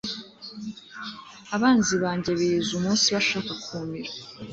abanzi 1.55 1.93
banjye 2.03 2.31
biriza 2.39 2.71
umunsi 2.79 3.05
bashaka 3.15 3.51
kumira 3.63 4.11